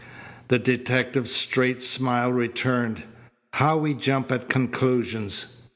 The 0.47 0.57
detective's 0.57 1.31
straight 1.31 1.79
smile 1.79 2.31
returned. 2.33 3.03
"How 3.53 3.77
we 3.77 3.93
jump 3.93 4.31
at 4.31 4.49
conclusions! 4.49 5.57